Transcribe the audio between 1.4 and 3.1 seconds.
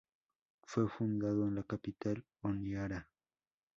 en la capital Honiara.